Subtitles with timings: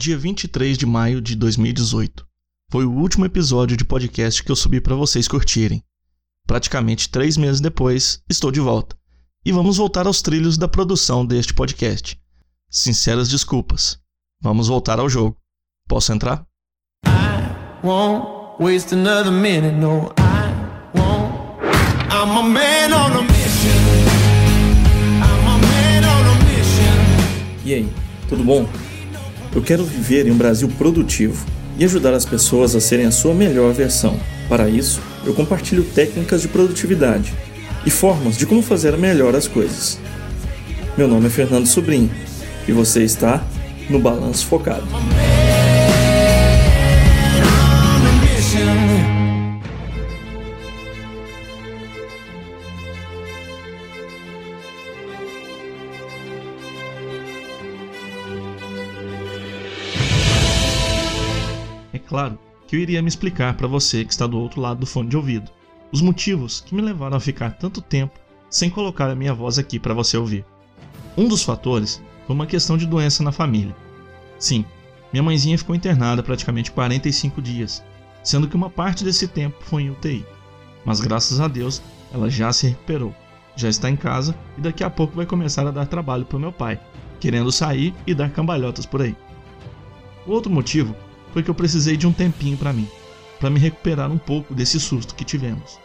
[0.00, 2.26] dia 23 de maio de 2018.
[2.70, 5.84] Foi o último episódio de podcast que eu subi para vocês curtirem.
[6.46, 8.96] Praticamente três meses depois, estou de volta.
[9.44, 12.18] E vamos voltar aos trilhos da produção deste podcast.
[12.70, 13.98] Sinceras desculpas.
[14.40, 15.36] Vamos voltar ao jogo.
[15.86, 16.46] Posso entrar?
[17.04, 18.26] I won't
[18.58, 21.30] waste another minute, no, I won't.
[22.10, 23.76] I'm a man on a mission.
[25.20, 27.66] I'm a man on a mission.
[27.66, 27.92] E aí,
[28.30, 28.66] tudo bom?
[29.54, 31.44] Eu quero viver em um Brasil produtivo
[31.76, 34.18] e ajudar as pessoas a serem a sua melhor versão.
[34.48, 37.34] Para isso, eu compartilho técnicas de produtividade
[37.84, 39.98] e formas de como fazer melhor as coisas.
[40.96, 42.10] Meu nome é Fernando Sobrinho
[42.68, 43.42] e você está
[43.88, 44.86] no Balanço Focado.
[61.98, 65.08] Claro que eu iria me explicar para você que está do outro lado do fone
[65.08, 65.50] de ouvido.
[65.92, 69.78] Os motivos que me levaram a ficar tanto tempo sem colocar a minha voz aqui
[69.78, 70.44] para você ouvir.
[71.16, 73.74] Um dos fatores foi uma questão de doença na família.
[74.38, 74.64] Sim,
[75.12, 77.82] minha mãezinha ficou internada praticamente 45 dias,
[78.22, 80.24] sendo que uma parte desse tempo foi em UTI.
[80.84, 83.14] Mas graças a Deus, ela já se recuperou,
[83.56, 86.40] já está em casa e daqui a pouco vai começar a dar trabalho para o
[86.40, 86.80] meu pai,
[87.18, 89.16] querendo sair e dar cambalhotas por aí.
[90.26, 90.94] O outro motivo
[91.32, 92.88] foi que eu precisei de um tempinho para mim,
[93.38, 95.78] para me recuperar um pouco desse susto que tivemos.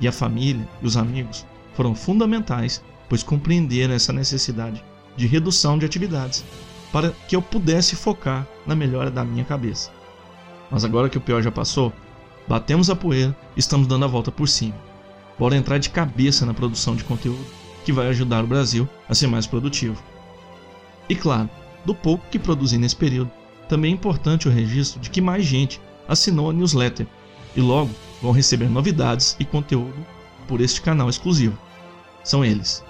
[0.00, 4.84] E a família e os amigos foram fundamentais, pois compreenderam essa necessidade
[5.16, 6.44] de redução de atividades
[6.92, 9.90] para que eu pudesse focar na melhora da minha cabeça.
[10.70, 11.92] Mas agora que o pior já passou,
[12.46, 14.74] batemos a poeira e estamos dando a volta por cima.
[15.38, 17.44] Bora entrar de cabeça na produção de conteúdo
[17.84, 20.02] que vai ajudar o Brasil a ser mais produtivo.
[21.08, 21.50] E claro,
[21.84, 23.30] do pouco que produzi nesse período,
[23.68, 27.06] também é importante o registro de que mais gente assinou a newsletter
[27.56, 30.04] e logo vão receber novidades e conteúdo
[30.46, 31.58] por este canal exclusivo.
[32.22, 32.84] São eles: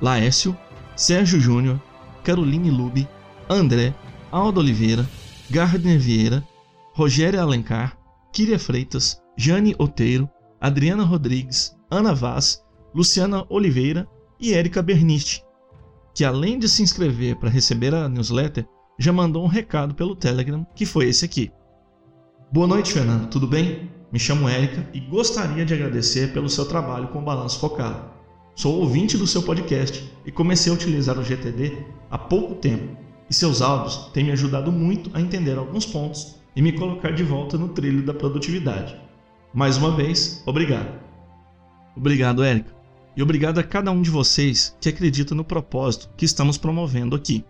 [0.00, 0.56] Laércio,
[0.96, 1.80] Sérgio Júnior,
[2.22, 3.08] Caroline Lube,
[3.48, 3.94] André,
[4.30, 5.08] Aldo Oliveira,
[5.50, 6.46] Gardner Vieira,
[6.94, 7.96] Rogério Alencar,
[8.32, 10.28] Kíria Freitas, Jane Oteiro,
[10.60, 12.62] Adriana Rodrigues, Ana Vaz,
[12.94, 14.06] Luciana Oliveira
[14.38, 15.42] e Érica Bernisti,
[16.14, 18.66] que além de se inscrever para receber a newsletter,
[19.00, 21.50] já mandou um recado pelo Telegram, que foi esse aqui.
[22.52, 23.90] Boa noite, Fernando, tudo bem?
[24.12, 28.10] Me chamo Érica e gostaria de agradecer pelo seu trabalho com o Balanço Focado.
[28.54, 31.78] Sou ouvinte do seu podcast e comecei a utilizar o GTD
[32.10, 32.94] há pouco tempo,
[33.30, 37.24] e seus áudios têm me ajudado muito a entender alguns pontos e me colocar de
[37.24, 38.94] volta no trilho da produtividade.
[39.54, 41.00] Mais uma vez, obrigado.
[41.96, 42.74] Obrigado, Érica.
[43.16, 47.42] E obrigado a cada um de vocês que acredita no propósito que estamos promovendo aqui.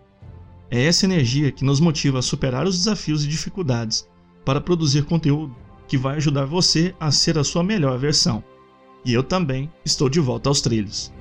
[0.73, 4.07] É essa energia que nos motiva a superar os desafios e dificuldades
[4.45, 5.53] para produzir conteúdo
[5.85, 8.41] que vai ajudar você a ser a sua melhor versão.
[9.03, 11.11] E eu também estou de volta aos trilhos.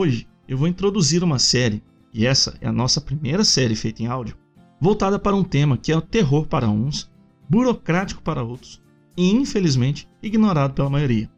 [0.00, 4.06] Hoje eu vou introduzir uma série, e essa é a nossa primeira série feita em
[4.06, 4.34] áudio,
[4.80, 7.10] voltada para um tema que é o terror para uns,
[7.46, 8.80] burocrático para outros
[9.14, 11.30] e, infelizmente, ignorado pela maioria: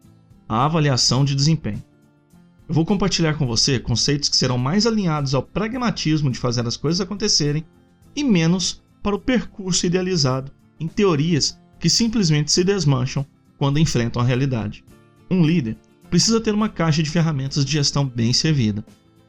[0.49, 1.83] a avaliação de desempenho.
[2.69, 6.77] Eu vou compartilhar com você conceitos que serão mais alinhados ao pragmatismo de fazer as
[6.77, 7.65] coisas acontecerem
[8.15, 13.27] e menos para o percurso idealizado em teorias que simplesmente se desmancham
[13.59, 14.85] quando enfrentam a realidade.
[15.29, 15.77] Um líder
[16.13, 18.85] precisa ter uma caixa de ferramentas de gestão bem servida.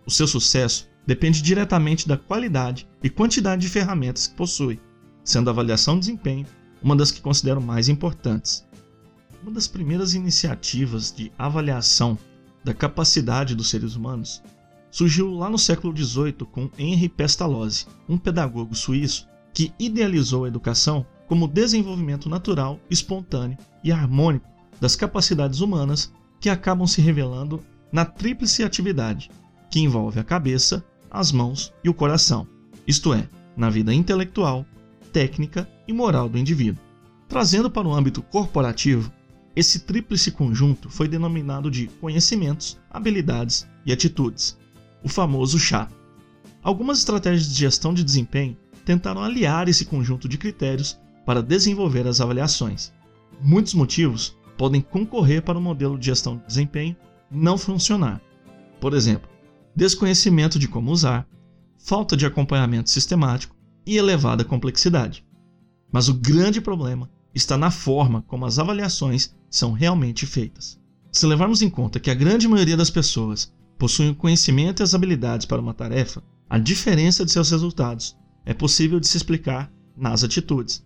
[0.05, 4.81] O seu sucesso depende diretamente da qualidade e quantidade de ferramentas que possui,
[5.23, 6.45] sendo a avaliação de desempenho
[6.81, 8.67] uma das que considero mais importantes.
[9.41, 12.17] Uma das primeiras iniciativas de avaliação
[12.65, 14.43] da capacidade dos seres humanos
[14.91, 21.05] surgiu lá no século XVIII com Henri Pestalozzi, um pedagogo suíço que idealizou a educação
[21.29, 24.49] como desenvolvimento natural, espontâneo e harmônico
[24.81, 26.11] das capacidades humanas
[26.43, 29.31] que acabam se revelando na tríplice atividade,
[29.71, 32.45] que envolve a cabeça, as mãos e o coração,
[32.85, 34.65] isto é, na vida intelectual,
[35.13, 36.83] técnica e moral do indivíduo.
[37.29, 39.09] Trazendo para o âmbito corporativo,
[39.55, 44.57] esse tríplice conjunto foi denominado de conhecimentos, habilidades e atitudes,
[45.01, 45.87] o famoso chá.
[46.61, 52.19] Algumas estratégias de gestão de desempenho tentaram aliar esse conjunto de critérios para desenvolver as
[52.19, 52.91] avaliações.
[53.41, 56.95] Muitos motivos podem concorrer para o modelo de gestão de desempenho
[57.29, 58.21] não funcionar.
[58.79, 59.29] Por exemplo,
[59.75, 61.27] desconhecimento de como usar,
[61.77, 63.55] falta de acompanhamento sistemático
[63.85, 65.25] e elevada complexidade.
[65.91, 70.79] Mas o grande problema está na forma como as avaliações são realmente feitas.
[71.11, 74.93] Se levarmos em conta que a grande maioria das pessoas possuem o conhecimento e as
[74.93, 78.15] habilidades para uma tarefa, a diferença de seus resultados
[78.45, 80.85] é possível de se explicar nas atitudes.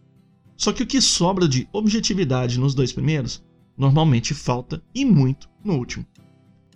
[0.56, 3.44] Só que o que sobra de objetividade nos dois primeiros
[3.77, 6.06] normalmente falta e muito no último.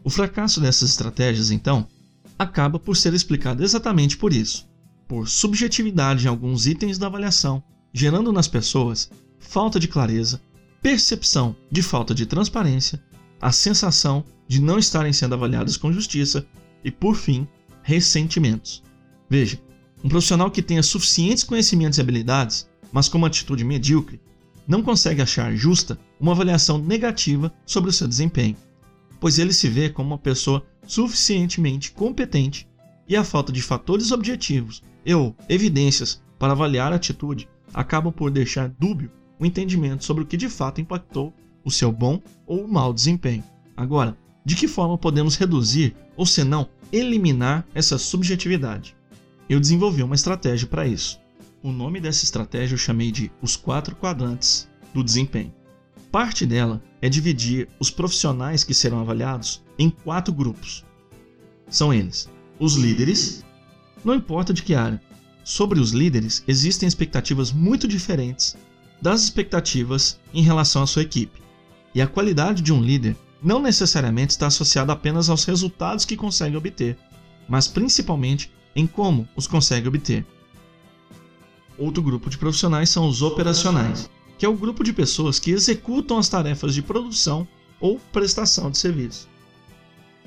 [0.03, 1.87] O fracasso dessas estratégias, então,
[2.37, 4.67] acaba por ser explicado exatamente por isso,
[5.07, 7.63] por subjetividade em alguns itens da avaliação,
[7.93, 10.41] gerando nas pessoas falta de clareza,
[10.81, 13.03] percepção de falta de transparência,
[13.39, 16.45] a sensação de não estarem sendo avaliadas com justiça
[16.83, 17.47] e, por fim,
[17.83, 18.83] ressentimentos.
[19.29, 19.59] Veja,
[20.03, 24.19] um profissional que tenha suficientes conhecimentos e habilidades, mas com uma atitude medíocre,
[24.71, 28.55] não consegue achar justa uma avaliação negativa sobre o seu desempenho,
[29.19, 32.65] pois ele se vê como uma pessoa suficientemente competente
[33.05, 38.31] e a falta de fatores objetivos e ou evidências para avaliar a atitude acabam por
[38.31, 41.33] deixar dúbio o entendimento sobre o que de fato impactou
[41.65, 43.43] o seu bom ou mau desempenho.
[43.75, 48.95] Agora, de que forma podemos reduzir ou, se não, eliminar essa subjetividade?
[49.49, 51.19] Eu desenvolvi uma estratégia para isso.
[51.63, 55.53] O nome dessa estratégia eu chamei de os quatro quadrantes do desempenho.
[56.11, 60.83] Parte dela é dividir os profissionais que serão avaliados em quatro grupos.
[61.69, 62.27] São eles:
[62.59, 63.45] os líderes,
[64.03, 64.99] não importa de que área.
[65.43, 68.57] Sobre os líderes, existem expectativas muito diferentes
[68.99, 71.41] das expectativas em relação à sua equipe.
[71.93, 76.57] E a qualidade de um líder não necessariamente está associada apenas aos resultados que consegue
[76.57, 76.97] obter,
[77.47, 80.25] mas principalmente em como os consegue obter.
[81.77, 86.17] Outro grupo de profissionais são os operacionais, que é o grupo de pessoas que executam
[86.17, 87.47] as tarefas de produção
[87.79, 89.27] ou prestação de serviço.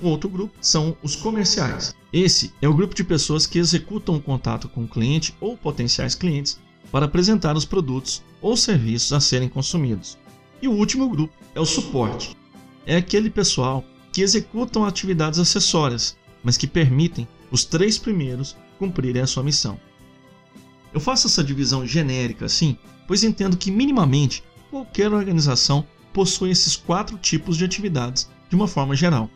[0.02, 1.94] O outro grupo são os comerciais.
[2.12, 6.14] Esse é o grupo de pessoas que executam o contato com o cliente ou potenciais
[6.14, 6.58] clientes
[6.90, 10.18] para apresentar os produtos ou serviços a serem consumidos.
[10.60, 12.36] E o último grupo é o suporte.
[12.86, 19.26] É aquele pessoal que executam atividades acessórias, mas que permitem os três primeiros cumprirem a
[19.26, 19.78] sua missão.
[20.94, 27.18] Eu faço essa divisão genérica assim, pois entendo que minimamente qualquer organização possui esses quatro
[27.18, 29.28] tipos de atividades de uma forma geral.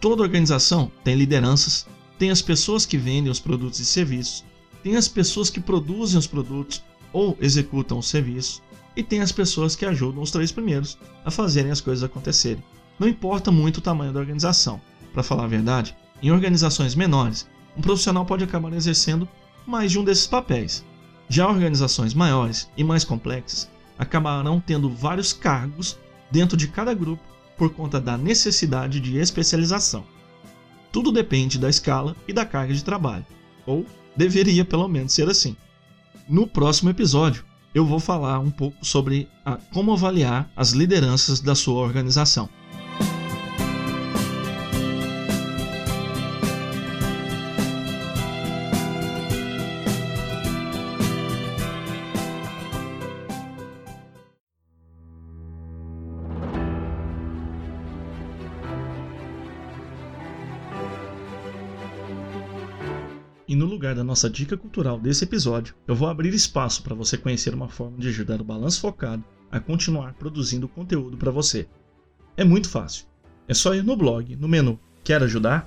[0.00, 1.86] Toda organização tem lideranças,
[2.18, 4.44] tem as pessoas que vendem os produtos e serviços,
[4.82, 6.82] tem as pessoas que produzem os produtos
[7.12, 8.60] ou executam os serviços,
[8.96, 12.62] e tem as pessoas que ajudam os três primeiros a fazerem as coisas acontecerem.
[12.98, 14.80] Não importa muito o tamanho da organização.
[15.12, 19.28] Para falar a verdade, em organizações menores, um profissional pode acabar exercendo
[19.66, 20.84] mais de um desses papéis.
[21.28, 25.96] Já organizações maiores e mais complexas acabarão tendo vários cargos
[26.30, 27.22] dentro de cada grupo
[27.56, 30.04] por conta da necessidade de especialização.
[30.90, 33.24] Tudo depende da escala e da carga de trabalho,
[33.64, 33.86] ou
[34.16, 35.56] deveria pelo menos ser assim.
[36.28, 37.44] No próximo episódio,
[37.74, 42.48] eu vou falar um pouco sobre a, como avaliar as lideranças da sua organização.
[64.12, 68.08] Nossa dica cultural desse episódio, eu vou abrir espaço para você conhecer uma forma de
[68.08, 71.66] ajudar o Balanço Focado a continuar produzindo conteúdo para você.
[72.36, 73.06] É muito fácil.
[73.48, 75.66] É só ir no blog, no menu Quer ajudar?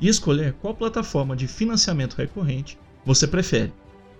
[0.00, 3.72] e escolher qual plataforma de financiamento recorrente você prefere,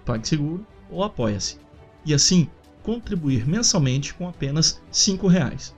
[0.04, 1.58] PagSeguro ou Apoia-se.
[2.06, 2.48] E assim,
[2.84, 5.74] contribuir mensalmente com apenas R$ reais.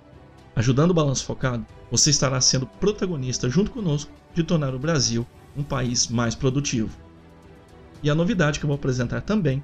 [0.55, 5.27] Ajudando o Balanço Focado, você estará sendo protagonista junto conosco de tornar o Brasil
[5.57, 7.06] um país mais produtivo.
[8.03, 9.63] E a novidade que eu vou apresentar também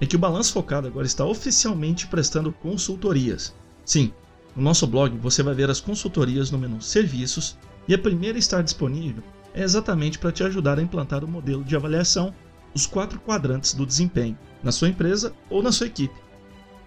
[0.00, 3.54] é que o Balanço Focado agora está oficialmente prestando consultorias.
[3.84, 4.12] Sim,
[4.56, 8.40] no nosso blog você vai ver as consultorias no menu Serviços e a primeira a
[8.40, 9.22] estar disponível
[9.54, 12.34] é exatamente para te ajudar a implantar o modelo de avaliação,
[12.74, 16.14] os quatro quadrantes do desempenho, na sua empresa ou na sua equipe.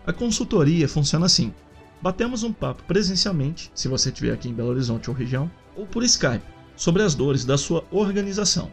[0.06, 1.54] A consultoria funciona assim:
[2.02, 6.04] batemos um papo presencialmente, se você estiver aqui em Belo Horizonte ou região, ou por
[6.04, 8.72] Skype, sobre as dores da sua organização.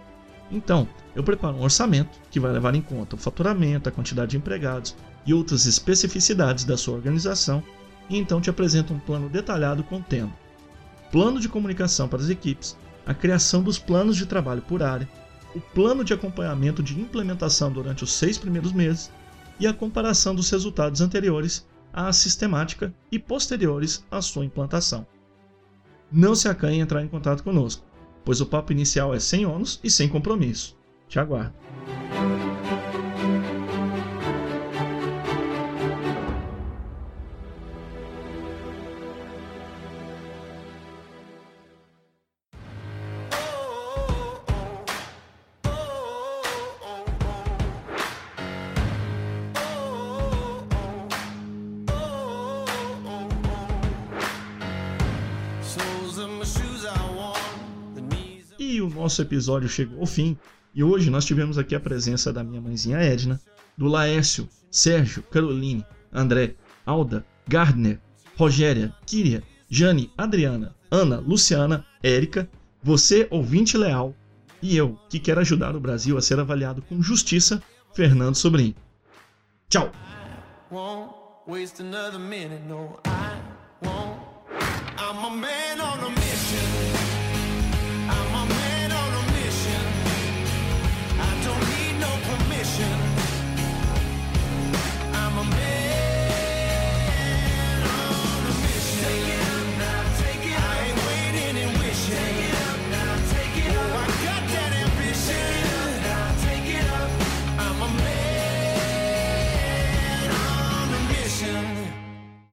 [0.50, 4.36] Então, eu preparo um orçamento que vai levar em conta o faturamento, a quantidade de
[4.36, 7.62] empregados e outras especificidades da sua organização,
[8.08, 10.32] e então te apresento um plano detalhado contendo
[11.10, 15.08] plano de comunicação para as equipes, a criação dos planos de trabalho por área,
[15.54, 19.10] o plano de acompanhamento de implementação durante os seis primeiros meses
[19.58, 25.06] e a comparação dos resultados anteriores à sistemática e posteriores à sua implantação.
[26.10, 27.84] Não se acanhe em entrar em contato conosco.
[28.24, 30.76] Pois o papo inicial é sem ônus e sem compromisso.
[31.08, 31.54] Te aguardo.
[58.90, 60.36] Nosso episódio chegou ao fim.
[60.74, 63.40] E hoje nós tivemos aqui a presença da minha mãezinha Edna,
[63.76, 66.54] do Laércio, Sérgio, Caroline, André,
[66.86, 67.98] Alda, Gardner,
[68.36, 72.48] Rogéria, Kíria, Jane, Adriana, Ana, Luciana, Érica,
[72.82, 74.14] você, ouvinte leal,
[74.62, 77.62] e eu, que quero ajudar o Brasil a ser avaliado com justiça,
[77.94, 78.74] Fernando Sobrinho.
[79.68, 79.90] Tchau!
[85.02, 85.69] A man